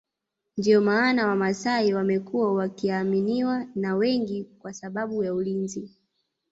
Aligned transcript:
Ndio 0.57 0.81
maana 0.81 1.27
wamasai 1.27 1.93
wamekuwa 1.93 2.53
wakiaminiwa 2.53 3.67
na 3.75 3.95
wengi 3.95 4.43
kwa 4.61 4.73
sababu 4.73 5.23
ya 5.23 5.33
ulinzi 5.33 5.89